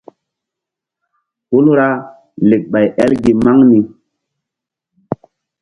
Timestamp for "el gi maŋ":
3.03-3.57